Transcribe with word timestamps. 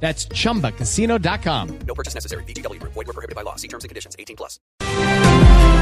That's 0.00 0.28
chumbacasino.com. 0.28 1.68
No 1.86 1.94
purchase 1.94 2.14
necessary. 2.14 2.44
BGW. 2.46 2.78
Void 2.82 3.06
were 3.06 3.12
prohibited 3.14 3.34
by 3.34 3.42
law. 3.42 3.56
See 3.56 3.68
terms 3.68 3.84
and 3.84 3.88
conditions. 3.90 4.14
18 4.18 4.36
plus. 4.36 4.60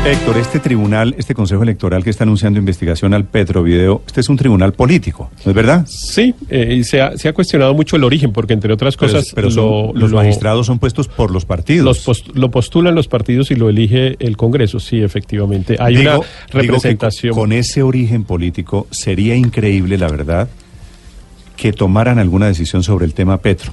Héctor, 0.04 0.36
este 0.36 0.60
tribunal, 0.60 1.14
este 1.16 1.34
Consejo 1.34 1.62
Electoral 1.62 2.04
que 2.04 2.10
está 2.10 2.24
anunciando 2.24 2.58
investigación 2.58 3.14
al 3.14 3.24
Petrovideo, 3.24 4.02
este 4.06 4.20
es 4.20 4.28
un 4.28 4.36
tribunal 4.36 4.74
político, 4.74 5.30
¿no 5.46 5.50
es 5.50 5.56
verdad? 5.56 5.86
Sí, 5.88 6.34
eh, 6.50 6.74
y 6.78 6.84
se 6.84 7.00
ha, 7.00 7.16
se 7.16 7.26
ha 7.26 7.32
cuestionado 7.32 7.72
mucho 7.72 7.96
el 7.96 8.04
origen, 8.04 8.30
porque 8.30 8.52
entre 8.52 8.70
otras 8.70 8.98
cosas... 8.98 9.32
pero 9.34 9.48
lo- 9.48 9.94
los 9.94 10.10
lo- 10.10 10.16
magistrados 10.18 10.66
son 10.66 10.78
puestos 10.78 11.08
por 11.08 11.30
los 11.30 11.46
partidos. 11.46 11.86
los 11.86 12.00
post- 12.00 12.28
lo 12.36 12.50
postulan 12.50 12.94
los 12.94 13.08
partidos 13.08 13.50
y 13.50 13.54
lo 13.54 13.70
elige 13.70 14.16
el 14.18 14.36
Congreso, 14.36 14.78
sí, 14.78 15.00
efectivamente. 15.02 15.76
Hay 15.80 15.96
Digo- 15.96 16.10
una 16.10 16.12
digo 16.18 16.24
que 16.50 16.58
representación... 16.58 17.34
con 17.34 17.52
ese 17.52 17.82
origen 17.82 18.24
político 18.24 18.86
sería 18.90 19.34
increíble, 19.34 19.96
la 19.96 20.08
verdad, 20.08 20.50
que 21.56 21.72
tomaran 21.72 22.18
alguna 22.18 22.44
decisión 22.46 22.82
sobre 22.82 23.06
el 23.06 23.14
tema 23.14 23.38
Petro. 23.38 23.72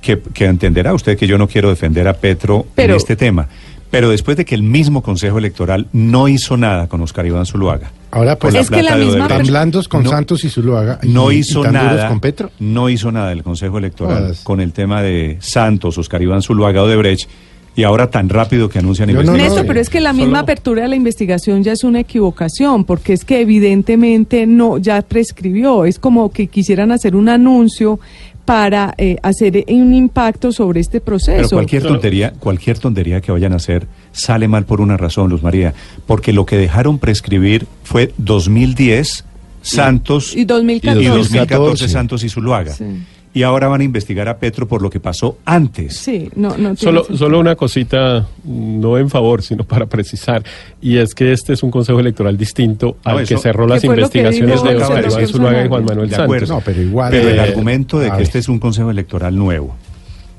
Que, 0.00 0.18
que 0.18 0.46
entenderá 0.46 0.94
usted 0.94 1.18
que 1.18 1.26
yo 1.26 1.36
no 1.38 1.46
quiero 1.46 1.68
defender 1.68 2.08
a 2.08 2.14
Petro 2.14 2.66
Pero- 2.74 2.94
en 2.94 2.96
este 2.96 3.16
tema. 3.16 3.48
Pero 3.90 4.08
después 4.08 4.36
de 4.36 4.44
que 4.44 4.54
el 4.54 4.62
mismo 4.62 5.02
Consejo 5.02 5.38
Electoral 5.38 5.88
no 5.92 6.28
hizo 6.28 6.56
nada 6.56 6.86
con 6.86 7.00
Oscar 7.00 7.26
Iván 7.26 7.44
Zuluaga. 7.44 7.90
Ahora, 8.12 8.36
pues, 8.38 8.52
por 8.52 8.54
la 8.54 8.60
Es 8.60 8.70
que 8.70 8.76
la 8.76 8.80
plata 8.82 8.96
de 8.98 9.04
misma 9.04 9.18
Odebrecht, 9.24 9.38
tan 9.40 9.46
blandos 9.48 9.88
con 9.88 10.04
no- 10.04 10.10
Santos 10.10 10.44
y 10.44 10.48
Zuluaga. 10.48 11.00
y- 11.02 11.08
no 11.08 11.32
y 11.32 11.38
hizo 11.38 11.62
tan 11.62 11.72
duros 11.72 11.86
nada 11.96 12.08
con 12.08 12.20
Petro. 12.20 12.50
no 12.60 12.88
hizo 12.88 13.10
nada 13.10 13.32
el 13.32 13.42
Consejo 13.42 13.78
Electoral 13.78 14.22
Jodas. 14.22 14.40
con 14.44 14.60
el 14.60 14.72
tema 14.72 15.02
de 15.02 15.38
Santos, 15.40 15.98
Oscar 15.98 16.22
Iván 16.22 16.40
Zuluaga 16.40 16.84
Odebrecht 16.84 17.28
y 17.74 17.82
ahora 17.82 18.08
tan 18.10 18.28
rápido 18.28 18.68
que 18.68 18.78
anuncian 18.78 19.08
Yo 19.08 19.14
no- 19.16 19.20
investigación. 19.22 19.62
No, 19.62 19.66
pero 19.66 19.80
es 19.80 19.90
que 19.90 20.00
la 20.00 20.10
solo- 20.12 20.22
misma 20.22 20.38
apertura 20.40 20.82
de 20.82 20.88
la 20.88 20.96
investigación 20.96 21.64
ya 21.64 21.72
es 21.72 21.82
una 21.82 21.98
equivocación, 22.00 22.84
porque 22.84 23.12
es 23.12 23.24
que 23.24 23.40
evidentemente 23.40 24.46
no, 24.46 24.78
ya 24.78 25.02
prescribió. 25.02 25.84
Es 25.84 25.98
como 25.98 26.30
que 26.30 26.46
quisieran 26.46 26.92
hacer 26.92 27.16
un 27.16 27.28
anuncio 27.28 27.98
para 28.44 28.94
eh, 28.98 29.16
hacer 29.22 29.64
un 29.68 29.94
impacto 29.94 30.52
sobre 30.52 30.80
este 30.80 31.00
proceso. 31.00 31.36
Pero 31.36 31.48
cualquier 31.50 31.82
tontería, 31.82 32.32
cualquier 32.38 32.78
tontería 32.78 33.20
que 33.20 33.32
vayan 33.32 33.52
a 33.52 33.56
hacer 33.56 33.86
sale 34.12 34.48
mal 34.48 34.64
por 34.64 34.80
una 34.80 34.96
razón, 34.96 35.30
Luz 35.30 35.42
María, 35.42 35.74
porque 36.06 36.32
lo 36.32 36.46
que 36.46 36.56
dejaron 36.56 36.98
prescribir 36.98 37.66
fue 37.84 38.12
2010 38.18 39.24
Santos 39.62 40.34
Y 40.34 40.44
2014. 40.46 41.02
y 41.02 41.06
2014 41.06 41.18
2014. 41.18 41.88
Santos 41.88 42.24
y 42.24 42.28
Zuluaga. 42.28 42.72
Sí. 42.72 42.84
Y 43.32 43.44
ahora 43.44 43.68
van 43.68 43.80
a 43.80 43.84
investigar 43.84 44.28
a 44.28 44.38
Petro 44.38 44.66
por 44.66 44.82
lo 44.82 44.90
que 44.90 44.98
pasó 44.98 45.38
antes. 45.44 45.96
Sí, 45.98 46.28
no, 46.34 46.48
no 46.48 46.54
tiene 46.56 46.76
Solo, 46.76 47.00
sentido. 47.04 47.18
solo 47.18 47.38
una 47.38 47.54
cosita, 47.54 48.26
no 48.44 48.98
en 48.98 49.08
favor, 49.08 49.42
sino 49.42 49.62
para 49.62 49.86
precisar, 49.86 50.42
y 50.82 50.96
es 50.96 51.14
que 51.14 51.32
este 51.32 51.52
es 51.52 51.62
un 51.62 51.70
consejo 51.70 52.00
electoral 52.00 52.36
distinto 52.36 52.96
No, 53.04 53.12
al 53.18 53.26
que 53.28 53.36
cerró 53.38 53.68
las 53.68 53.84
investigaciones 53.84 54.62
de 54.64 54.76
Oscar 54.76 55.04
Iván 55.08 55.26
Zuluaga 55.28 55.64
y 55.64 55.68
Juan 55.68 55.84
Manuel 55.84 56.08
De 56.10 56.16
Santos. 56.16 56.24
acuerdo. 56.34 56.54
No, 56.54 56.60
pero 56.64 56.82
igual, 56.82 57.10
Pero 57.12 57.28
el 57.28 57.38
argumento 57.38 58.00
de 58.00 58.06
que 58.06 58.12
ver. 58.14 58.22
este 58.22 58.38
es 58.40 58.48
un 58.48 58.58
consejo 58.58 58.90
electoral 58.90 59.36
nuevo. 59.36 59.76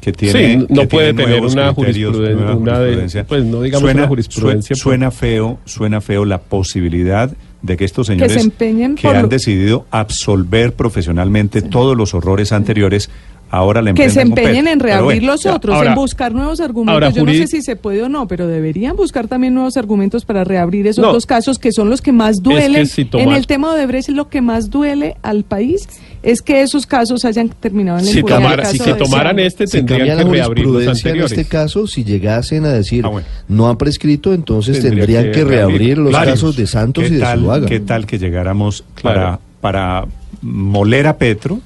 Que 0.01 0.11
tiene, 0.11 0.39
Sí, 0.57 0.65
no 0.67 0.81
que 0.81 0.87
puede 0.87 1.13
tiene 1.13 1.23
tener 1.23 1.29
nuevos 1.39 1.53
una 1.53 1.73
criterios, 1.73 2.17
jurispruden- 2.17 2.35
nueva 2.35 2.55
una 2.55 2.71
de- 2.73 2.77
jurisprudencia. 2.79 3.23
pues, 3.25 3.43
no 3.45 3.61
digamos 3.61 3.93
una 3.93 4.07
jurisprudencia, 4.07 4.75
sue- 4.75 4.81
Suena 4.83 5.11
feo, 5.11 5.59
suena 5.63 6.01
feo 6.01 6.25
la 6.25 6.39
posibilidad 6.39 7.31
de 7.61 7.77
que 7.77 7.85
estos 7.85 8.07
se 8.07 8.13
señores 8.13 8.49
que 8.95 9.07
han 9.07 9.21
lo- 9.23 9.27
decidido 9.27 9.85
absolver 9.91 10.73
profesionalmente 10.73 11.61
todos 11.61 11.95
los 11.95 12.13
horrores 12.13 12.51
anteriores, 12.51 13.09
ahora 13.51 13.81
le 13.81 13.93
que 13.93 14.09
se 14.09 14.21
empeñen 14.21 14.67
en 14.67 14.79
reabrir 14.79 15.03
bueno, 15.21 15.33
los 15.33 15.45
otros, 15.45 15.75
ahora- 15.75 15.89
en 15.91 15.95
buscar 15.95 16.33
nuevos 16.33 16.59
argumentos. 16.61 16.93
ahora, 16.93 17.09
Yo 17.11 17.23
no 17.25 17.31
sé 17.33 17.47
si 17.47 17.61
se 17.61 17.75
puede 17.75 18.01
o 18.03 18.09
no, 18.09 18.27
pero 18.27 18.47
deberían 18.47 18.95
buscar 18.95 19.27
también 19.27 19.53
nuevos 19.53 19.77
argumentos 19.77 20.25
para 20.25 20.43
reabrir 20.43 20.87
esos 20.87 21.03
No. 21.05 21.13
dos 21.13 21.25
casos 21.25 21.59
que 21.59 21.71
son 21.71 21.89
los 21.89 22.01
que 22.01 22.11
más 22.11 22.41
duelen. 22.41 22.87
si 22.87 23.07
En 23.13 23.31
el 23.33 23.45
tema 23.47 23.75
de 23.75 23.81
Odebrecht, 23.81 24.09
lo 24.09 24.29
que 24.29 24.41
más 24.41 24.69
duele 24.69 25.17
al 25.21 25.43
país 25.43 25.87
es 26.23 26.41
que 26.41 26.61
esos 26.61 26.85
casos 26.85 27.25
hayan 27.25 27.49
terminado 27.49 27.99
en 27.99 28.05
la 28.05 28.11
Si, 28.11 28.19
impunidad. 28.19 28.39
tomara- 28.41 28.63
El 28.63 28.69
si 28.69 28.77
se 28.77 28.93
de 28.93 28.93
tomaran 28.93 29.27
Santos. 29.37 29.45
este, 29.45 29.67
Si 29.67 29.77
tendrían 29.77 29.99
que 29.99 30.07
la 30.07 30.15
reabrir 30.15 30.37
los 30.39 30.47
jurisprudencia 30.47 30.91
en 30.91 30.97
anteriores. 31.17 31.31
este 31.31 31.45
caso, 31.45 31.87
si 31.87 32.03
llegasen 32.03 32.65
a 32.65 32.69
decir 32.69 33.05
Ah, 33.05 33.09
bueno. 33.09 33.27
no 33.47 33.67
han 33.69 33.77
prescrito, 33.77 34.33
entonces 34.33 34.79
Tendría 34.81 35.05
tendrían 35.05 35.25
que 35.25 35.31
que, 35.31 35.43
reabrir 35.43 35.97
los 35.97 36.15
casos 36.15 36.55
de 36.55 36.67
Santos 36.67 37.03
¿Qué 37.05 37.09
y 37.09 37.13
de 37.15 37.19
tal- 37.19 37.39
Zuluaga. 37.39 37.67
¿Qué 37.67 37.79
tal 37.79 38.05
que 38.05 38.17
llegáramos 38.19 38.83
Claro. 38.95 39.39
para, 39.61 40.01
para 40.01 40.05
moler 40.41 41.07
a 41.07 41.17
Petro, 41.17 41.59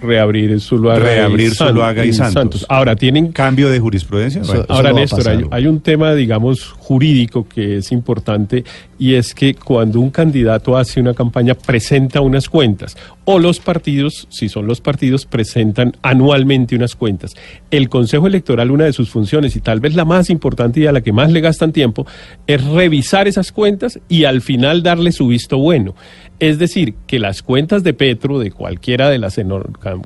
reabrir 0.00 0.58
Zuluaga 0.60 1.00
Reabrir 1.00 1.48
y, 1.48 1.54
Zuluaga 1.54 2.04
y 2.04 2.12
Santos. 2.12 2.66
Ahora 2.68 2.96
tienen 2.96 3.32
cambio 3.32 3.68
de 3.70 3.78
jurisprudencia? 3.80 4.42
Eso- 4.42 4.54
eso 4.54 4.66
Ahora, 4.68 4.90
no 4.90 4.96
a 4.96 5.00
Néstor, 5.00 5.28
hay, 5.28 5.44
hay 5.50 5.66
un 5.66 5.80
tema, 5.80 6.14
digamos, 6.14 6.74
jurídico 6.78 7.46
que 7.48 7.76
es 7.78 7.92
importante 7.92 8.64
y 8.98 9.14
es 9.14 9.34
que 9.34 9.54
cuando 9.54 10.00
un 10.00 10.10
candidato 10.10 10.76
hace 10.76 11.00
una 11.00 11.14
campaña 11.14 11.54
presenta 11.54 12.20
unas 12.20 12.48
cuentas 12.48 12.96
o 13.24 13.38
los 13.38 13.60
partidos, 13.60 14.26
si 14.30 14.48
son 14.48 14.66
los 14.66 14.80
partidos, 14.80 15.24
presentan 15.26 15.92
anualmente 16.02 16.74
unas 16.74 16.96
cuentas. 16.96 17.32
El 17.70 17.88
Consejo 17.88 18.26
Electoral, 18.26 18.70
una 18.70 18.84
de 18.86 18.92
sus 18.92 19.08
funciones 19.10 19.54
y 19.56 19.60
tal 19.60 19.80
vez 19.80 19.94
la 19.94 20.04
más 20.04 20.30
importante 20.30 20.80
y 20.80 20.86
a 20.86 20.92
la 20.92 21.00
que 21.00 21.12
más 21.12 21.30
le 21.30 21.40
gastan 21.40 21.72
tiempo, 21.72 22.06
es 22.46 22.64
revisar 22.64 23.28
esas 23.28 23.52
cuentas 23.52 24.00
y 24.08 24.24
al 24.24 24.40
final 24.40 24.82
darle 24.82 25.12
su 25.12 25.28
visto 25.28 25.58
bueno. 25.58 25.94
Es 26.40 26.58
decir, 26.58 26.94
que 27.06 27.18
las 27.18 27.42
cuentas 27.42 27.84
de 27.84 27.92
Petro, 27.92 28.38
de 28.38 28.50
cualquiera 28.50 29.10
de 29.10 29.18
las 29.18 29.38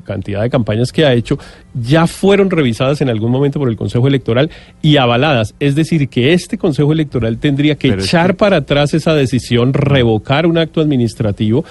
cantidad 0.04 0.42
de 0.42 0.50
campañas 0.50 0.92
que 0.92 1.06
ha 1.06 1.12
hecho, 1.14 1.38
ya 1.80 2.06
fueron 2.06 2.50
revisadas 2.50 3.00
en 3.00 3.08
algún 3.08 3.30
momento 3.30 3.58
por 3.60 3.68
el 3.68 3.76
Consejo 3.76 4.08
Electoral 4.08 4.50
y 4.82 4.96
avaladas. 4.96 5.54
Es 5.60 5.74
decir, 5.76 6.08
que 6.08 6.32
este 6.34 6.58
Consejo 6.58 6.92
Electoral 6.92 7.38
tendría 7.38 7.76
que 7.76 7.88
Pero 7.88 8.00
es 8.02 8.08
echar 8.08 8.32
que- 8.32 8.34
para 8.34 8.56
atrás 8.58 8.94
esa 8.94 9.14
decisión, 9.14 9.72
revocar 9.72 10.46
un 10.46 10.58
acto 10.58 10.80
administrativo 10.80 11.64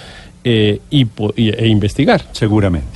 eh, 0.46 0.80
y- 0.90 1.06
e 1.38 1.68
investigar. 1.68 2.22
seguramente. 2.32 2.88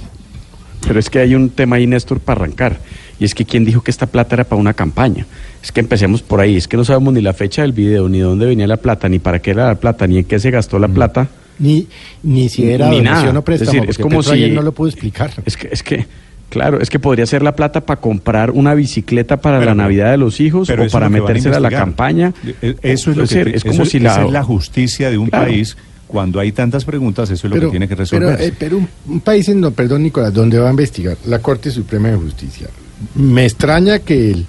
Pero 0.87 0.99
es 0.99 1.09
que 1.09 1.19
hay 1.19 1.35
un 1.35 1.49
tema 1.49 1.75
ahí, 1.77 1.87
Néstor, 1.87 2.19
para 2.19 2.41
arrancar. 2.41 2.77
Y 3.19 3.25
es 3.25 3.33
que 3.35 3.45
quién 3.45 3.65
dijo 3.65 3.81
que 3.81 3.91
esta 3.91 4.05
plata 4.05 4.35
era 4.35 4.43
para 4.43 4.61
una 4.61 4.73
campaña. 4.73 5.25
Es 5.63 5.71
que 5.71 5.79
empecemos 5.81 6.21
por 6.21 6.39
ahí. 6.39 6.55
Es 6.55 6.67
que 6.67 6.77
no 6.77 6.85
sabemos 6.85 7.13
ni 7.13 7.21
la 7.21 7.33
fecha 7.33 7.63
del 7.63 7.71
video, 7.73 8.07
ni 8.07 8.19
dónde 8.19 8.45
venía 8.45 8.67
la 8.67 8.77
plata, 8.77 9.09
ni 9.09 9.19
para 9.19 9.39
qué 9.41 9.51
era 9.51 9.67
la 9.67 9.75
plata, 9.75 10.07
ni 10.07 10.19
en 10.19 10.23
qué 10.25 10.39
se 10.39 10.51
gastó 10.51 10.77
la 10.79 10.87
plata. 10.87 11.27
Ni, 11.59 11.87
ni 12.23 12.49
si 12.49 12.69
era 12.69 12.89
Ni 12.89 12.97
donación 12.97 13.25
nada. 13.27 13.39
o 13.39 13.43
préstamo, 13.43 13.71
Es 13.71 13.75
decir, 13.75 13.89
es 13.89 13.97
como 13.97 14.19
ayer 14.19 14.49
si- 14.49 14.55
no 14.55 14.61
lo 14.61 14.71
pudo 14.73 14.87
explicar. 14.89 15.31
Es 15.45 15.57
que, 15.57 15.69
es 15.71 15.81
que, 15.83 16.05
claro, 16.49 16.79
es 16.79 16.89
que 16.89 16.99
podría 16.99 17.25
ser 17.25 17.41
la 17.41 17.55
plata 17.55 17.81
para 17.85 17.99
comprar 17.99 18.51
una 18.51 18.73
bicicleta 18.75 19.37
para 19.37 19.57
Pero- 19.59 19.71
la 19.71 19.75
Navidad 19.75 20.11
de 20.11 20.17
los 20.17 20.39
hijos 20.39 20.67
Pero 20.67 20.83
o 20.85 20.89
para 20.89 21.09
metérsela 21.09 21.57
a 21.57 21.59
la 21.59 21.69
campaña. 21.71 22.33
Eh, 22.61 22.75
Eso 22.83 23.11
es 23.11 23.17
lo 23.17 23.23
Es 23.23 23.29
que 23.31 23.35
decir, 23.39 23.55
es 23.55 23.65
eso- 23.65 23.67
como 23.71 23.85
si 23.85 23.97
esa 23.97 24.19
la- 24.21 24.25
es 24.27 24.31
la 24.31 24.43
justicia 24.43 25.09
de 25.09 25.17
un 25.17 25.29
Claro. 25.29 25.45
país. 25.47 25.75
Cuando 26.07 26.39
hay 26.39 26.53
tantas 26.53 26.85
preguntas, 26.85 27.29
eso 27.31 27.47
es 27.47 27.53
lo 27.53 27.59
que 27.59 27.67
tiene 27.67 27.85
que 27.87 27.95
resolver. 27.95 28.37
Pero, 28.37 28.47
eh, 28.49 28.53
pero 28.57 28.77
un, 28.77 28.87
un 29.09 29.19
país, 29.19 29.49
en, 29.49 29.59
do- 29.59 29.71
perdón 29.71 30.03
Nicolás, 30.03 30.33
donde 30.33 30.57
va 30.57 30.67
a 30.67 30.71
investigar 30.71 31.17
la 31.25 31.39
Corte 31.39 31.69
Suprema 31.69 32.07
de 32.09 32.15
Justicia. 32.15 32.67
Me 33.15 33.43
extraña 33.45 33.99
que 33.99 34.31
el 34.31 34.45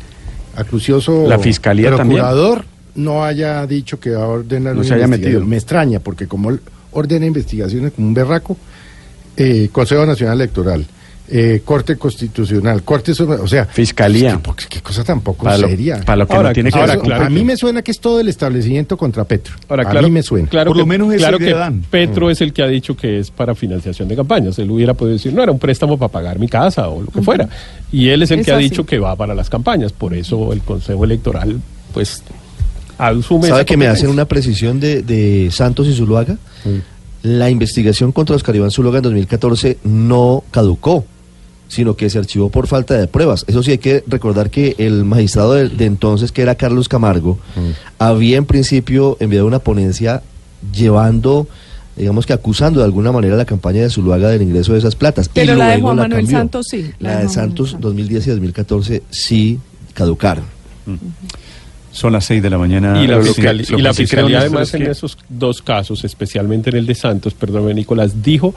acucioso 0.56 1.26
La 1.28 1.38
Fiscalía 1.38 1.90
también. 1.96 2.20
procurador 2.20 2.64
no 2.94 3.24
haya 3.24 3.66
dicho 3.66 3.98
que 4.00 4.10
va 4.10 4.24
a 4.24 4.28
ordenar 4.28 4.74
No 4.76 4.84
se 4.84 4.94
haya 4.94 5.06
metido. 5.06 5.44
Me 5.44 5.56
extraña, 5.56 6.00
porque 6.00 6.26
como 6.26 6.50
ordena 6.98 7.26
investigaciones 7.26 7.92
como 7.92 8.08
un 8.08 8.14
berraco, 8.14 8.56
eh, 9.36 9.68
Consejo 9.72 10.04
Nacional 10.04 10.40
Electoral, 10.40 10.84
eh, 11.30 11.60
Corte 11.64 11.96
Constitucional, 11.96 12.82
Corte 12.82 13.12
Suprema, 13.14 13.42
o 13.42 13.46
sea... 13.46 13.66
Fiscalía. 13.66 14.40
Qué, 14.56 14.64
qué 14.68 14.80
cosa 14.80 15.04
tan 15.04 15.20
poco 15.20 15.44
Para 15.44 15.58
lo, 15.58 15.68
seria. 15.68 16.00
para 16.00 16.16
lo 16.16 16.26
que 16.26 16.34
Ahora, 16.34 16.48
no 16.48 16.54
tiene 16.54 16.72
que 16.72 16.78
ahora, 16.78 16.98
claro 16.98 17.26
a 17.26 17.28
mí 17.28 17.44
me 17.44 17.56
suena 17.56 17.82
que 17.82 17.90
es 17.90 18.00
todo 18.00 18.18
el 18.20 18.28
establecimiento 18.28 18.96
contra 18.96 19.24
Petro. 19.24 19.54
Ahora, 19.68 19.82
a 19.82 19.90
claro, 19.90 20.06
mí 20.06 20.12
me 20.14 20.22
suena. 20.22 20.48
Claro 20.48 20.70
Por 20.70 20.76
que, 20.76 20.80
lo 20.80 20.86
menos 20.86 21.12
esa 21.12 21.28
claro 21.28 21.38
que 21.38 21.52
dan. 21.52 21.82
Petro 21.90 22.30
es 22.30 22.40
el 22.40 22.54
que 22.54 22.62
ha 22.62 22.66
dicho 22.66 22.96
que 22.96 23.18
es 23.18 23.30
para 23.30 23.54
financiación 23.54 24.08
de 24.08 24.16
campañas. 24.16 24.58
Él 24.58 24.70
hubiera 24.70 24.94
podido 24.94 25.14
decir, 25.14 25.34
no, 25.34 25.42
era 25.42 25.52
un 25.52 25.58
préstamo 25.58 25.98
para 25.98 26.10
pagar 26.10 26.38
mi 26.38 26.48
casa 26.48 26.88
o 26.88 27.02
lo 27.02 27.08
que 27.08 27.20
fuera. 27.20 27.46
Y 27.92 28.08
él 28.08 28.22
es 28.22 28.30
el 28.30 28.40
Es 28.40 28.46
que 28.46 28.52
ha 28.52 28.56
dicho 28.56 28.86
que 28.86 28.98
va 28.98 29.14
para 29.14 29.34
las 29.34 29.50
campañas. 29.50 29.92
Por 29.92 30.14
eso 30.14 30.52
el 30.54 30.62
Consejo 30.62 31.04
Electoral, 31.04 31.60
pues, 31.92 32.22
asume 32.98 33.48
¿Sabe 33.48 33.64
que 33.64 33.76
me 33.76 33.86
hacen 33.86 34.10
una 34.10 34.26
precisión 34.26 34.80
de, 34.80 35.02
de 35.02 35.50
Santos 35.50 35.86
y 35.86 35.94
Zuluaga? 35.94 36.36
La 37.22 37.50
investigación 37.50 38.12
contra 38.12 38.36
Oscar 38.36 38.54
Iván 38.54 38.70
Zuluaga 38.70 38.98
en 38.98 39.04
2014 39.04 39.78
no 39.84 40.44
caducó, 40.50 41.04
sino 41.68 41.96
que 41.96 42.10
se 42.10 42.18
archivó 42.18 42.50
por 42.50 42.66
falta 42.66 42.94
de 42.94 43.06
pruebas. 43.06 43.44
Eso 43.48 43.62
sí 43.62 43.72
hay 43.72 43.78
que 43.78 44.04
recordar 44.06 44.50
que 44.50 44.74
el 44.78 45.04
magistrado 45.04 45.54
de, 45.54 45.68
de 45.68 45.84
entonces, 45.84 46.32
que 46.32 46.42
era 46.42 46.54
Carlos 46.54 46.88
Camargo, 46.88 47.38
había 47.98 48.36
en 48.36 48.46
principio 48.46 49.16
enviado 49.20 49.46
una 49.46 49.58
ponencia 49.58 50.22
llevando, 50.72 51.46
digamos 51.96 52.26
que 52.26 52.32
acusando 52.32 52.80
de 52.80 52.84
alguna 52.84 53.12
manera 53.12 53.36
la 53.36 53.44
campaña 53.44 53.82
de 53.82 53.90
Zuluaga 53.90 54.28
del 54.28 54.42
ingreso 54.42 54.72
de 54.72 54.78
esas 54.78 54.94
platas. 54.94 55.26
Y 55.26 55.30
Pero 55.34 55.54
la 55.54 55.70
de 55.70 55.80
Juan 55.80 55.96
Manuel 55.96 56.22
cambió. 56.22 56.38
Santos 56.38 56.66
sí, 56.70 56.90
La, 56.98 57.10
de 57.10 57.16
Juan 57.16 57.30
Santos 57.30 57.72
Manuel 57.74 57.94
2010 57.94 58.26
y 58.26 58.30
2014 58.30 59.02
sí 59.10 59.58
caducaron. 59.94 60.44
Son 61.98 62.12
las 62.12 62.24
6 62.26 62.40
de 62.42 62.50
la 62.50 62.58
mañana. 62.58 63.02
Y 63.02 63.08
la, 63.08 63.20
fiscalía, 63.20 63.66
y 63.76 63.82
la 63.82 64.38
además 64.38 64.72
en 64.74 64.84
que- 64.84 64.90
esos 64.90 65.18
dos 65.28 65.60
casos, 65.62 66.04
especialmente 66.04 66.70
en 66.70 66.76
el 66.76 66.86
de 66.86 66.94
Santos, 66.94 67.34
perdón, 67.34 67.74
Nicolás, 67.74 68.22
dijo 68.22 68.54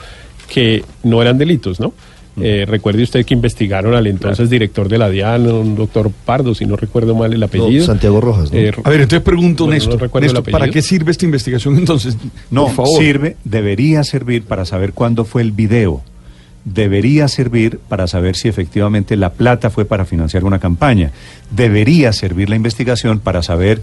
que 0.48 0.84
no 1.04 1.22
eran 1.22 1.38
delitos, 1.40 1.80
¿no? 1.80 1.94
Eh, 2.40 2.66
recuerde 2.68 3.04
usted 3.04 3.26
que 3.26 3.34
investigaron 3.34 3.94
al 3.94 4.08
entonces 4.08 4.50
director 4.50 4.88
de 4.88 4.98
la 4.98 5.10
DIAN, 5.10 5.48
un 5.52 5.76
doctor 5.76 6.12
Pardo, 6.26 6.54
si 6.56 6.66
no 6.66 6.76
recuerdo 6.78 7.14
mal 7.16 7.34
el 7.34 7.44
apellido. 7.44 7.86
Santiago 7.86 8.22
Rojas, 8.22 8.52
¿no? 8.54 8.58
Eh, 8.60 8.72
A 8.84 8.90
ver, 8.90 9.02
entonces 9.02 9.24
pregunto, 9.24 9.64
no, 9.66 9.72
no 9.72 9.74
Néstor, 9.74 10.22
Néstor, 10.22 10.44
¿para 10.52 10.70
qué 10.70 10.82
sirve 10.82 11.12
esta 11.12 11.26
investigación 11.26 11.78
entonces? 11.78 12.16
No, 12.52 12.68
Por 12.68 12.76
favor. 12.76 13.00
sirve, 13.02 13.36
debería 13.44 14.04
servir 14.04 14.44
para 14.44 14.66
saber 14.66 14.94
cuándo 14.94 15.26
fue 15.26 15.42
el 15.42 15.52
video. 15.52 16.04
Debería 16.64 17.28
servir 17.28 17.80
para 17.90 18.06
saber 18.08 18.36
si 18.36 18.48
efectivamente 18.48 19.16
la 19.16 19.32
plata 19.32 19.70
fue 19.72 19.86
para 19.86 20.06
financiar 20.06 20.44
una 20.44 20.60
campaña. 20.60 21.12
Debería 21.50 22.14
servir 22.14 22.50
la 22.50 22.56
investigación 22.56 23.20
para 23.20 23.42
saber 23.42 23.82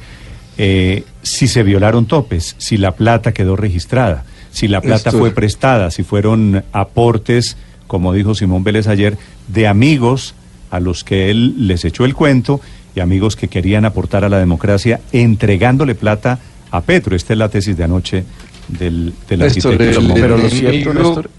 eh, 0.59 1.03
si 1.23 1.49
se 1.49 1.63
violaron 1.65 2.07
topes, 2.07 2.55
si 2.59 2.77
la 2.77 2.93
plata 2.93 3.33
quedó 3.33 3.57
registrada, 3.57 4.25
si 4.51 4.69
la 4.69 4.81
plata 4.81 5.11
fue 5.11 5.31
prestada, 5.33 5.91
si 5.91 6.03
fueron 6.05 6.63
aportes, 6.73 7.57
como 7.87 8.13
dijo 8.13 8.35
Simón 8.35 8.63
Vélez 8.65 8.87
ayer, 8.87 9.17
de 9.49 9.67
amigos 9.67 10.35
a 10.71 10.79
los 10.81 11.03
que 11.05 11.31
él 11.31 11.67
les 11.67 11.85
echó 11.85 12.05
el 12.05 12.15
cuento 12.15 12.61
y 12.95 13.01
amigos 13.01 13.35
que 13.37 13.49
querían 13.49 13.85
aportar 13.87 14.25
a 14.25 14.29
la 14.29 14.39
democracia 14.39 15.01
entregándole 15.13 15.95
plata 15.95 16.39
a 16.71 16.81
Petro. 16.83 17.17
Esta 17.17 17.33
es 17.33 17.39
la 17.39 17.49
tesis 17.49 17.77
de 17.77 17.85
anoche 17.85 18.25
del, 18.69 19.15
del 19.29 19.39
Néstor, 19.41 19.73
arquitecto 19.73 20.01
el 20.01 20.13
pero 20.21 20.37
lo 20.37 20.49
cierto, 20.51 20.93
Néstor- 20.95 21.31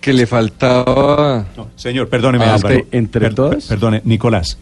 que 0.00 0.12
le 0.12 0.26
faltaba... 0.26 1.46
No, 1.56 1.68
señor, 1.76 2.08
perdóneme, 2.08 2.44
Ah, 2.44 2.54
Álvaro. 2.54 2.74
entre- 2.76 2.98
entre 2.98 3.30
todas. 3.30 3.66
Perdone, 3.66 4.00
Nicolás. 4.04 4.58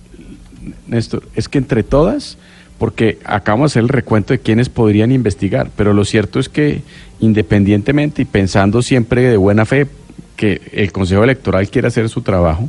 Néstor, 0.86 1.22
es 1.34 1.48
que 1.48 1.58
entre 1.58 1.82
todas, 1.82 2.38
porque 2.78 3.18
acabamos 3.24 3.70
de 3.70 3.72
hacer 3.80 3.82
el 3.82 3.88
recuento 3.88 4.32
de 4.32 4.38
quienes 4.40 4.68
podrían 4.68 5.12
investigar, 5.12 5.70
pero 5.76 5.92
lo 5.92 6.04
cierto 6.04 6.38
es 6.40 6.48
que 6.48 6.82
independientemente 7.20 8.22
y 8.22 8.24
pensando 8.24 8.82
siempre 8.82 9.22
de 9.22 9.36
buena 9.36 9.64
fe 9.64 9.86
que 10.36 10.60
el 10.72 10.92
Consejo 10.92 11.24
Electoral 11.24 11.68
quiere 11.70 11.88
hacer 11.88 12.08
su 12.08 12.22
trabajo, 12.22 12.68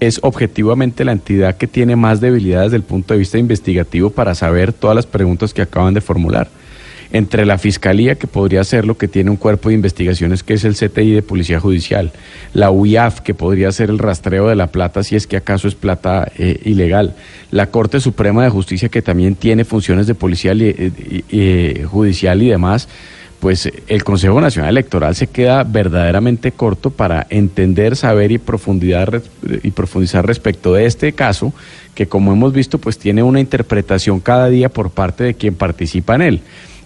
es 0.00 0.20
objetivamente 0.22 1.04
la 1.04 1.12
entidad 1.12 1.56
que 1.56 1.66
tiene 1.66 1.96
más 1.96 2.20
debilidades 2.20 2.66
desde 2.70 2.76
el 2.76 2.82
punto 2.84 3.14
de 3.14 3.18
vista 3.18 3.38
investigativo 3.38 4.10
para 4.10 4.34
saber 4.34 4.72
todas 4.72 4.94
las 4.94 5.06
preguntas 5.06 5.52
que 5.52 5.62
acaban 5.62 5.94
de 5.94 6.00
formular. 6.00 6.48
Entre 7.10 7.46
la 7.46 7.56
Fiscalía, 7.56 8.16
que 8.16 8.26
podría 8.26 8.62
ser 8.64 8.84
lo 8.84 8.98
que 8.98 9.08
tiene 9.08 9.30
un 9.30 9.36
cuerpo 9.36 9.70
de 9.70 9.74
investigaciones, 9.76 10.42
que 10.42 10.52
es 10.54 10.64
el 10.64 10.74
CTI 10.74 11.12
de 11.12 11.22
Policía 11.22 11.58
Judicial, 11.58 12.12
la 12.52 12.70
UIAF, 12.70 13.20
que 13.20 13.32
podría 13.32 13.72
ser 13.72 13.88
el 13.88 13.98
rastreo 13.98 14.46
de 14.48 14.54
la 14.56 14.66
plata, 14.66 15.02
si 15.02 15.16
es 15.16 15.26
que 15.26 15.38
acaso 15.38 15.68
es 15.68 15.74
plata 15.74 16.30
eh, 16.36 16.60
ilegal, 16.66 17.14
la 17.50 17.68
Corte 17.70 18.00
Suprema 18.00 18.44
de 18.44 18.50
Justicia, 18.50 18.90
que 18.90 19.00
también 19.00 19.36
tiene 19.36 19.64
funciones 19.64 20.06
de 20.06 20.14
policía 20.14 20.52
li- 20.52 20.74
eh, 20.76 21.22
eh, 21.30 21.86
judicial 21.90 22.42
y 22.42 22.48
demás, 22.50 22.88
pues 23.40 23.70
el 23.86 24.04
Consejo 24.04 24.40
Nacional 24.40 24.70
Electoral 24.70 25.14
se 25.14 25.28
queda 25.28 25.62
verdaderamente 25.64 26.52
corto 26.52 26.90
para 26.90 27.26
entender, 27.30 27.96
saber 27.96 28.32
y, 28.32 28.38
profundidad, 28.38 29.22
y 29.62 29.70
profundizar 29.70 30.26
respecto 30.26 30.74
de 30.74 30.84
este 30.84 31.12
caso, 31.12 31.54
que 31.94 32.06
como 32.06 32.32
hemos 32.32 32.52
visto, 32.52 32.78
pues 32.78 32.98
tiene 32.98 33.22
una 33.22 33.40
interpretación 33.40 34.20
cada 34.20 34.48
día 34.48 34.68
por 34.68 34.90
parte 34.90 35.24
de 35.24 35.34
quien 35.34 35.54
participa 35.54 36.14
en 36.16 36.22
él 36.22 36.40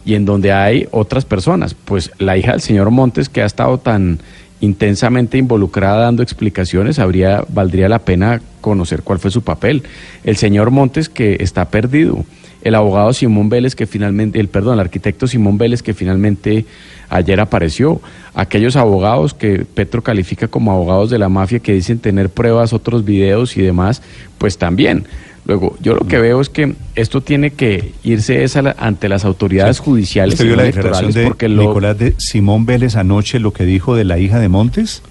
y 0.05 0.15
en 0.15 0.25
donde 0.25 0.53
hay 0.53 0.87
otras 0.91 1.25
personas. 1.25 1.75
Pues 1.75 2.11
la 2.19 2.37
hija 2.37 2.53
del 2.53 2.61
señor 2.61 2.91
Montes, 2.91 3.29
que 3.29 3.43
ha 3.43 3.47
estado 3.47 3.79
tan 3.79 4.19
intensamente 4.61 5.39
involucrada 5.39 6.05
dando 6.05 6.23
explicaciones, 6.23 6.99
habría, 6.99 7.45
valdría 7.49 7.89
la 7.89 7.99
pena 7.99 8.41
conocer 8.61 9.03
cuál 9.03 9.19
fue 9.19 9.31
su 9.31 9.43
papel. 9.43 9.83
El 10.25 10.37
señor 10.37 10.71
Montes, 10.71 11.09
que 11.09 11.39
está 11.41 11.69
perdido. 11.69 12.25
El 12.63 12.77
abogado 12.77 13.13
Simón 13.13 13.49
Vélez, 13.49 13.75
que 13.75 13.89
finalmente, 13.89 14.39
el 14.39 14.49
perdón, 14.49 14.75
el 14.75 14.81
arquitecto 14.81 15.27
Simón 15.27 15.59
Vélez, 15.59 15.83
que 15.83 15.95
finalmente 15.95 16.65
ayer 17.09 17.41
apareció. 17.41 18.01
Aquellos 18.35 18.77
abogados 18.77 19.35
que 19.35 19.65
Petro 19.65 20.03
califica 20.03 20.47
como 20.47 20.71
abogados 20.71 21.11
de 21.11 21.19
la 21.19 21.29
mafia, 21.29 21.59
que 21.59 21.73
dicen 21.73 21.99
tener 21.99 22.31
pruebas, 22.31 22.73
otros 22.73 23.05
videos 23.05 23.57
y 23.57 23.63
demás, 23.63 24.01
pues 24.39 24.59
también. 24.59 25.07
Luego, 25.45 25.77
yo 25.81 25.95
lo 25.95 26.07
que 26.07 26.19
veo 26.19 26.41
es 26.41 26.49
que 26.49 26.75
esto 26.95 27.21
tiene 27.21 27.51
que 27.51 27.93
irse 28.05 28.45
es 28.45 28.55
la- 28.57 28.77
ante 28.79 29.09
las 29.09 29.25
autoridades 29.25 29.81
judiciales 29.81 30.35
¿Usted 30.35 30.47
vio 30.47 30.55
la 30.57 30.63
declaración 30.63 31.11
de 31.13 31.25
porque 31.25 31.49
lo, 31.49 31.63
Nicolás 31.63 31.99
de 31.99 32.15
Simón 32.19 32.65
Vélez 32.65 32.95
anoche, 32.95 33.41
lo 33.41 33.53
que 33.53 33.65
dijo 33.65 33.97
de 33.97 34.05
la 34.05 34.19
hija 34.19 34.39
de 34.39 34.49
Montes? 34.49 35.03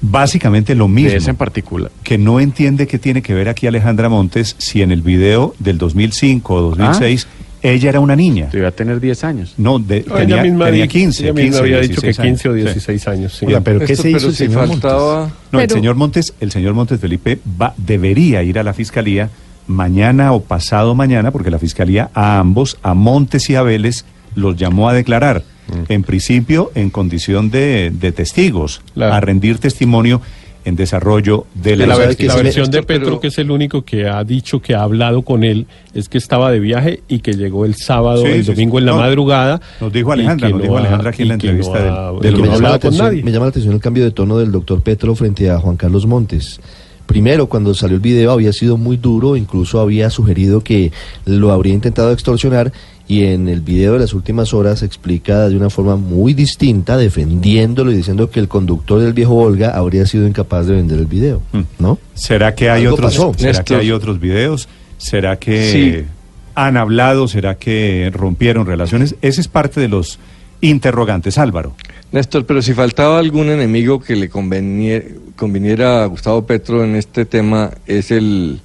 Básicamente 0.00 0.74
lo 0.74 0.86
mismo. 0.88 1.12
de 1.12 1.16
ese 1.16 1.30
en 1.30 1.36
particular. 1.36 1.90
que 2.02 2.18
no 2.18 2.40
entiende 2.40 2.86
qué 2.86 2.98
tiene 2.98 3.22
que 3.22 3.32
ver 3.32 3.48
aquí 3.48 3.66
Alejandra 3.66 4.08
Montes 4.08 4.54
si 4.58 4.82
en 4.82 4.90
el 4.90 5.00
video 5.02 5.54
del 5.60 5.78
2005 5.78 6.54
o 6.54 6.60
2006 6.60 7.26
ella 7.64 7.88
era 7.88 7.98
una 8.00 8.14
niña. 8.14 8.48
Te 8.50 8.58
iba 8.58 8.68
a 8.68 8.72
tener 8.72 9.00
10 9.00 9.24
años. 9.24 9.54
No, 9.56 9.78
de- 9.80 10.04
no, 10.06 10.14
tenía, 10.14 10.34
ella 10.36 10.42
misma, 10.44 10.64
tenía 10.66 10.82
di- 10.82 10.88
15. 10.88 11.22
ella 11.24 11.32
misma 11.32 11.44
15, 11.44 11.58
había 11.60 11.80
dicho 11.80 12.00
que 12.00 12.06
16 12.08 12.28
15 12.28 12.48
o 12.48 12.52
años. 12.52 12.62
Sí. 12.68 12.72
16 12.74 13.08
años. 13.08 13.32
sí. 13.38 13.46
Oiga, 13.46 13.60
pero 13.62 13.80
¿qué 13.80 13.96
se 13.96 14.10
hizo 14.10 14.26
el 14.28 14.32
si 14.32 14.44
señor 14.46 14.66
Montes? 14.68 14.80
faltaba... 14.80 15.30
No, 15.50 15.60
el 15.60 15.70
señor 15.70 15.94
Montes, 15.96 16.34
el 16.40 16.52
señor 16.52 16.74
Montes 16.74 17.00
Felipe 17.00 17.38
va, 17.60 17.74
debería 17.76 18.42
ir 18.42 18.58
a 18.58 18.62
la 18.62 18.72
fiscalía 18.74 19.30
mañana 19.66 20.32
o 20.32 20.42
pasado 20.42 20.94
mañana, 20.94 21.30
porque 21.30 21.50
la 21.50 21.58
fiscalía 21.58 22.10
a 22.14 22.38
ambos, 22.38 22.76
a 22.82 22.92
Montes 22.94 23.48
y 23.50 23.54
a 23.54 23.62
Vélez, 23.62 24.04
los 24.34 24.56
llamó 24.56 24.88
a 24.88 24.92
declarar. 24.94 25.42
En 25.88 26.02
principio, 26.02 26.70
en 26.74 26.90
condición 26.90 27.50
de, 27.50 27.90
de 27.90 28.12
testigos, 28.12 28.82
Claro. 28.92 29.14
a 29.14 29.20
rendir 29.20 29.58
testimonio 29.58 30.20
en 30.64 30.76
desarrollo 30.76 31.46
de 31.54 31.76
la, 31.76 31.86
la, 31.86 31.94
sabe 31.94 32.06
ver- 32.08 32.16
que 32.16 32.26
la 32.26 32.36
le- 32.36 32.42
versión 32.44 32.70
de 32.70 32.82
pero- 32.82 33.00
Petro, 33.00 33.20
que 33.20 33.26
es 33.28 33.38
el 33.38 33.50
único 33.50 33.82
que 33.84 34.08
ha 34.08 34.24
dicho 34.24 34.60
que 34.62 34.74
ha 34.74 34.82
hablado 34.82 35.22
con 35.22 35.44
él, 35.44 35.66
es 35.92 36.08
que 36.08 36.16
estaba 36.18 36.50
de 36.50 36.58
viaje 36.60 37.02
y 37.08 37.18
que 37.18 37.32
llegó 37.34 37.64
el 37.66 37.74
sábado, 37.74 38.22
Sí, 38.22 38.28
el 38.32 38.44
sí, 38.44 38.50
domingo 38.52 38.78
sí. 38.78 38.82
en 38.82 38.86
la 38.86 38.92
No, 38.92 38.98
madrugada. 38.98 39.60
nos 39.80 39.92
dijo 39.92 40.12
Alejandra, 40.12 40.48
nos 40.48 40.56
no 40.58 40.62
dijo 40.62 40.76
Alejandra 40.78 41.10
aquí 41.10 41.22
en 41.22 41.28
la 41.28 41.34
entrevista 41.34 41.78
no 41.78 41.84
del- 41.84 41.92
ha- 41.92 42.12
del 42.20 42.36
me 42.40 42.48
llama, 42.48 42.68
la 42.68 42.74
atención, 42.74 43.06
nadie. 43.06 43.22
me 43.22 43.30
llama 43.32 43.44
la 43.46 43.50
atención 43.50 43.74
el 43.74 43.80
cambio 43.80 44.04
de 44.04 44.10
tono 44.10 44.38
del 44.38 44.50
doctor 44.52 44.80
Petro 44.82 45.14
frente 45.14 45.50
a 45.50 45.58
Juan 45.58 45.76
Carlos 45.76 46.06
Montes. 46.06 46.60
Primero, 47.06 47.46
cuando 47.50 47.74
salió 47.74 47.96
el 47.96 48.00
video 48.00 48.32
había 48.32 48.50
sido 48.54 48.78
muy 48.78 48.96
duro, 48.96 49.36
incluso 49.36 49.78
había 49.78 50.08
sugerido 50.08 50.62
que 50.62 50.90
lo 51.26 51.52
habría 51.52 51.74
intentado 51.74 52.10
extorsionar 52.12 52.72
y 53.06 53.24
en 53.24 53.48
el 53.48 53.60
video 53.60 53.92
de 53.94 53.98
las 54.00 54.14
últimas 54.14 54.54
horas 54.54 54.82
explica 54.82 55.48
de 55.48 55.56
una 55.56 55.68
forma 55.70 55.96
muy 55.96 56.32
distinta, 56.32 56.96
defendiéndolo 56.96 57.92
y 57.92 57.96
diciendo 57.96 58.30
que 58.30 58.40
el 58.40 58.48
conductor 58.48 59.00
del 59.00 59.12
viejo 59.12 59.34
Volga 59.34 59.76
habría 59.76 60.06
sido 60.06 60.26
incapaz 60.26 60.66
de 60.66 60.74
vender 60.76 60.98
el 60.98 61.06
video, 61.06 61.42
Mm. 61.52 61.60
¿no? 61.78 61.98
¿Será 62.14 62.54
que 62.54 62.70
hay 62.70 62.86
otros 62.86 63.12
pasó. 63.12 63.32
será 63.36 63.62
que 63.62 63.74
hay 63.74 63.90
otros 63.90 64.18
videos? 64.20 64.68
¿Será 64.96 65.38
que 65.38 65.70
Sí. 65.70 66.06
han 66.54 66.76
hablado? 66.78 67.28
¿Será 67.28 67.56
que 67.58 68.10
rompieron 68.14 68.66
relaciones? 68.66 69.16
Ese 69.20 69.40
es 69.42 69.48
parte 69.48 69.80
de 69.80 69.88
los 69.88 70.18
interrogantes, 70.62 71.36
Álvaro. 71.36 71.74
Néstor, 72.10 72.46
pero 72.46 72.62
si 72.62 72.72
faltaba 72.72 73.18
algún 73.18 73.50
enemigo 73.50 74.00
que 74.00 74.16
le 74.16 74.30
conveniera, 74.30 75.04
conviniera 75.36 76.04
a 76.04 76.06
Gustavo 76.06 76.46
Petro 76.46 76.84
en 76.84 76.94
este 76.94 77.26
tema 77.26 77.70
es 77.86 78.10
el 78.10 78.60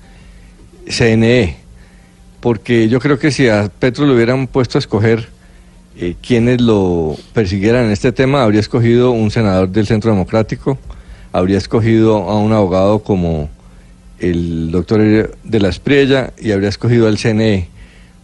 CNE, 0.88 1.58
porque 2.40 2.88
yo 2.90 3.00
creo 3.00 3.20
que 3.20 3.32
si 3.32 3.48
a 3.50 3.70
Petro 3.80 4.06
le 4.06 4.14
hubieran 4.14 4.48
puesto 4.48 4.78
a 4.78 4.80
escoger 4.80 5.30
eh, 5.98 6.16
quienes 6.22 6.62
lo 6.62 7.18
persiguieran 7.34 7.86
en 7.86 7.92
este 7.92 8.12
tema, 8.12 8.44
habría 8.44 8.62
escogido 8.62 9.12
un 9.12 9.32
senador 9.32 9.70
del 9.70 9.86
Centro 9.86 10.12
Democrático, 10.12 10.78
habría 11.32 11.58
escogido 11.58 12.30
a 12.30 12.40
un 12.40 12.54
abogado 12.54 13.00
como 13.00 13.50
el 14.20 14.72
doctor 14.72 15.36
de 15.44 15.60
la 15.60 15.70
Espriella 15.70 16.34
y 16.40 16.52
habría 16.52 16.70
escogido 16.70 17.08
al 17.08 17.18
CNE, 17.18 17.68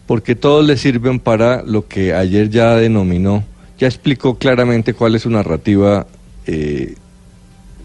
porque 0.06 0.34
todos 0.34 0.66
le 0.66 0.76
sirven 0.76 1.20
para 1.20 1.62
lo 1.62 1.86
que 1.86 2.14
ayer 2.14 2.48
ya 2.48 2.76
denominó, 2.76 3.44
ya 3.78 3.86
explicó 3.86 4.38
claramente 4.38 4.94
cuál 4.94 5.14
es 5.14 5.22
su 5.22 5.30
narrativa 5.30 6.06
eh, 6.46 6.94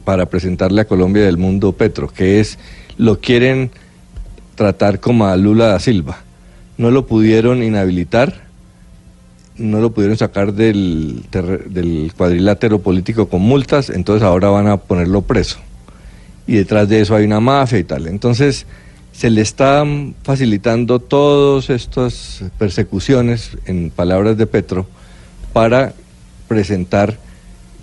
para 0.05 0.25
presentarle 0.27 0.81
a 0.81 0.85
Colombia 0.85 1.23
del 1.23 1.37
mundo 1.37 1.73
Petro, 1.73 2.07
que 2.07 2.39
es 2.39 2.57
lo 2.97 3.19
quieren 3.19 3.71
tratar 4.61 4.99
como 4.99 5.25
a 5.25 5.35
Lula 5.37 5.65
da 5.65 5.79
Silva. 5.79 6.19
No 6.77 6.91
lo 6.91 7.07
pudieron 7.07 7.63
inhabilitar, 7.63 8.41
no 9.57 9.79
lo 9.79 9.91
pudieron 9.91 10.17
sacar 10.17 10.53
del, 10.53 11.23
del 11.31 12.13
cuadrilátero 12.15 12.79
político 12.79 13.27
con 13.27 13.41
multas, 13.41 13.89
entonces 13.89 14.21
ahora 14.21 14.49
van 14.49 14.67
a 14.67 14.77
ponerlo 14.77 15.23
preso. 15.23 15.57
Y 16.45 16.57
detrás 16.57 16.87
de 16.89 17.01
eso 17.01 17.15
hay 17.15 17.25
una 17.25 17.39
mafia 17.39 17.79
y 17.79 17.83
tal. 17.83 18.05
Entonces 18.05 18.67
se 19.11 19.31
le 19.31 19.41
están 19.41 20.13
facilitando 20.21 20.99
todas 20.99 21.71
estas 21.71 22.43
persecuciones, 22.59 23.57
en 23.65 23.89
palabras 23.89 24.37
de 24.37 24.45
Petro, 24.45 24.85
para 25.53 25.95
presentar 26.47 27.17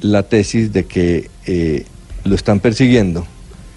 la 0.00 0.22
tesis 0.22 0.72
de 0.72 0.84
que 0.84 1.28
eh, 1.44 1.86
lo 2.22 2.36
están 2.36 2.60
persiguiendo. 2.60 3.26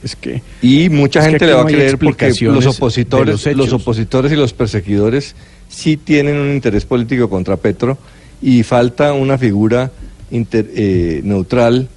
Es 0.04 0.16
que 0.16 0.42
Y 0.62 0.90
mucha 0.90 1.20
Es 1.20 1.28
gente 1.28 1.46
le 1.46 1.54
va 1.54 1.62
no 1.62 1.68
a 1.68 1.72
creer 1.72 1.98
porque 1.98 2.34
los 2.42 2.66
opositores, 2.66 3.46
los 3.56 3.72
opositores 3.74 4.32
y 4.32 4.36
los 4.36 4.54
perseguidores 4.54 5.36
sí 5.70 5.96
tienen 5.98 6.38
un 6.38 6.52
interés 6.52 6.86
político 6.86 7.30
contra 7.30 7.56
Petro 7.58 7.98
y 8.42 8.64
falta 8.64 9.14
una 9.14 9.38
figura 9.38 9.92
inter- 10.32 10.70
eh, 10.76 11.22
neutral 11.24 11.88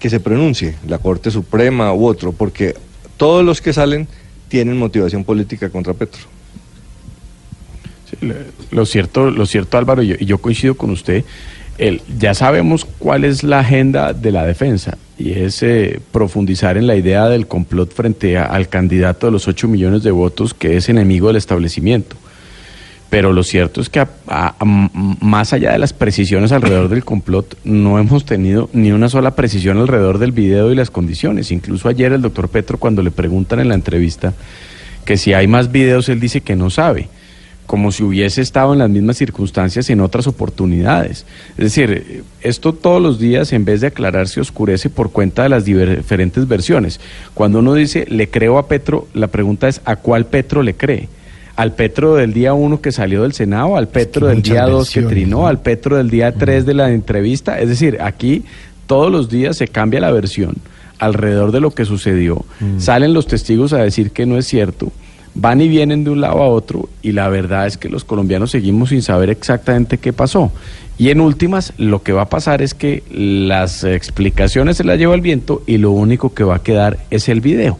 que 0.00 0.08
se 0.10 0.20
pronuncie, 0.20 0.74
la 0.88 0.98
Corte 0.98 1.30
Suprema 1.30 1.92
u 1.92 2.06
otro, 2.06 2.32
porque 2.32 2.74
todos 3.16 3.44
los 3.44 3.60
que 3.60 3.72
salen 3.72 4.08
tienen 4.48 4.78
motivación 4.78 5.24
política 5.24 5.68
contra 5.70 5.94
Petro. 5.94 6.22
Sí, 8.10 8.16
lo 8.70 8.86
cierto, 8.86 9.30
lo 9.30 9.46
cierto 9.46 9.78
Álvaro, 9.78 10.02
y 10.02 10.08
yo, 10.08 10.14
y 10.18 10.24
yo 10.26 10.38
coincido 10.38 10.74
con 10.76 10.90
usted, 10.90 11.24
ya 12.18 12.34
sabemos 12.34 12.84
cuál 12.84 13.24
es 13.24 13.42
la 13.42 13.60
agenda 13.60 14.12
de 14.12 14.30
la 14.30 14.44
defensa 14.46 14.96
y 15.18 15.32
es 15.32 15.62
eh, 15.62 16.00
profundizar 16.12 16.76
en 16.76 16.86
la 16.86 16.96
idea 16.96 17.28
del 17.28 17.46
complot 17.46 17.92
frente 17.92 18.36
a- 18.38 18.44
al 18.46 18.68
candidato 18.68 19.26
de 19.26 19.32
los 19.32 19.48
8 19.48 19.66
millones 19.68 20.02
de 20.02 20.10
votos 20.10 20.54
que 20.54 20.76
es 20.76 20.88
enemigo 20.88 21.28
del 21.28 21.36
establecimiento. 21.36 22.16
Pero 23.10 23.32
lo 23.32 23.42
cierto 23.44 23.80
es 23.80 23.88
que 23.88 24.00
a- 24.00 24.54
más 25.20 25.52
allá 25.52 25.72
de 25.72 25.78
las 25.78 25.92
precisiones 25.92 26.50
alrededor 26.52 26.88
del 26.88 27.04
complot, 27.04 27.56
no 27.64 27.98
hemos 27.98 28.24
tenido 28.24 28.68
ni 28.72 28.90
una 28.92 29.08
sola 29.08 29.36
precisión 29.36 29.78
alrededor 29.78 30.18
del 30.18 30.32
video 30.32 30.72
y 30.72 30.74
las 30.76 30.90
condiciones. 30.90 31.50
Incluso 31.52 31.88
ayer 31.88 32.12
el 32.12 32.22
doctor 32.22 32.48
Petro, 32.48 32.78
cuando 32.78 33.02
le 33.02 33.10
preguntan 33.12 33.60
en 33.60 33.68
la 33.68 33.74
entrevista 33.74 34.32
que 35.04 35.16
si 35.16 35.32
hay 35.32 35.46
más 35.46 35.70
videos, 35.70 36.08
él 36.08 36.18
dice 36.18 36.40
que 36.40 36.56
no 36.56 36.70
sabe, 36.70 37.08
como 37.66 37.92
si 37.92 38.02
hubiese 38.02 38.42
estado 38.42 38.72
en 38.72 38.78
las 38.80 38.90
mismas 38.90 39.16
circunstancias 39.16 39.88
en 39.88 40.00
otras 40.00 40.26
oportunidades. 40.26 41.24
Es 41.56 41.64
decir, 41.64 42.24
esto 42.42 42.72
todos 42.72 43.00
los 43.00 43.18
días, 43.18 43.52
en 43.52 43.64
vez 43.64 43.80
de 43.80 43.86
aclarar, 43.88 44.28
se 44.28 44.40
oscurece 44.40 44.90
por 44.90 45.10
cuenta 45.10 45.44
de 45.44 45.48
las 45.48 45.64
diferentes 45.64 46.46
versiones. 46.46 47.00
Cuando 47.32 47.60
uno 47.60 47.74
dice, 47.74 48.06
le 48.08 48.28
creo 48.28 48.58
a 48.58 48.68
Petro, 48.68 49.08
la 49.14 49.28
pregunta 49.28 49.68
es, 49.68 49.80
¿a 49.84 49.96
cuál 49.96 50.26
Petro 50.26 50.62
le 50.62 50.74
cree? 50.74 51.08
¿Al 51.56 51.74
Petro 51.74 52.16
del 52.16 52.32
día 52.32 52.52
1 52.52 52.80
que 52.80 52.92
salió 52.92 53.22
del 53.22 53.32
Senado? 53.32 53.76
¿Al 53.76 53.88
Petro 53.88 54.26
del 54.26 54.42
día 54.42 54.66
2 54.66 54.90
que 54.90 55.02
trinó? 55.02 55.38
¿no? 55.38 55.46
¿Al 55.46 55.60
Petro 55.60 55.96
del 55.96 56.10
día 56.10 56.32
3 56.32 56.66
de 56.66 56.74
la 56.74 56.90
entrevista? 56.90 57.60
Es 57.60 57.68
decir, 57.68 57.98
aquí 58.00 58.44
todos 58.86 59.10
los 59.10 59.30
días 59.30 59.56
se 59.56 59.68
cambia 59.68 60.00
la 60.00 60.10
versión 60.10 60.56
alrededor 60.98 61.52
de 61.52 61.60
lo 61.60 61.70
que 61.70 61.84
sucedió. 61.84 62.44
Salen 62.78 63.14
los 63.14 63.26
testigos 63.26 63.72
a 63.72 63.78
decir 63.78 64.10
que 64.10 64.26
no 64.26 64.36
es 64.38 64.46
cierto. 64.46 64.92
Van 65.34 65.60
y 65.60 65.68
vienen 65.68 66.04
de 66.04 66.10
un 66.10 66.20
lado 66.20 66.42
a 66.42 66.48
otro 66.48 66.88
y 67.02 67.12
la 67.12 67.28
verdad 67.28 67.66
es 67.66 67.76
que 67.76 67.88
los 67.88 68.04
colombianos 68.04 68.52
seguimos 68.52 68.90
sin 68.90 69.02
saber 69.02 69.30
exactamente 69.30 69.98
qué 69.98 70.12
pasó. 70.12 70.52
Y 70.96 71.10
en 71.10 71.20
últimas, 71.20 71.72
lo 71.76 72.02
que 72.04 72.12
va 72.12 72.22
a 72.22 72.28
pasar 72.28 72.62
es 72.62 72.72
que 72.72 73.02
las 73.10 73.82
explicaciones 73.82 74.76
se 74.76 74.84
las 74.84 74.96
lleva 74.96 75.14
el 75.16 75.20
viento 75.20 75.62
y 75.66 75.78
lo 75.78 75.90
único 75.90 76.32
que 76.34 76.44
va 76.44 76.56
a 76.56 76.62
quedar 76.62 76.98
es 77.10 77.28
el 77.28 77.40
video. 77.40 77.78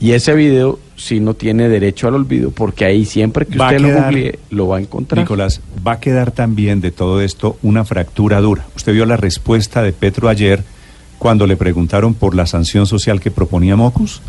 Y 0.00 0.12
ese 0.12 0.34
video 0.34 0.78
sí 0.96 1.20
no 1.20 1.34
tiene 1.34 1.68
derecho 1.68 2.08
al 2.08 2.14
olvido 2.14 2.50
porque 2.50 2.84
ahí 2.86 3.04
siempre 3.04 3.44
que 3.46 3.58
usted 3.58 3.80
lo 3.80 3.88
quedar- 3.88 4.04
googlee 4.04 4.38
lo 4.50 4.68
va 4.68 4.78
a 4.78 4.80
encontrar. 4.80 5.20
Nicolás, 5.22 5.60
va 5.86 5.92
a 5.92 6.00
quedar 6.00 6.30
también 6.30 6.80
de 6.80 6.90
todo 6.90 7.20
esto 7.20 7.58
una 7.62 7.84
fractura 7.84 8.40
dura. 8.40 8.64
Usted 8.76 8.94
vio 8.94 9.04
la 9.04 9.16
respuesta 9.18 9.82
de 9.82 9.92
Petro 9.92 10.28
ayer 10.28 10.64
cuando 11.18 11.46
le 11.46 11.56
preguntaron 11.56 12.14
por 12.14 12.34
la 12.34 12.46
sanción 12.46 12.86
social 12.86 13.20
que 13.20 13.30
proponía 13.30 13.76
Mocus. 13.76 14.22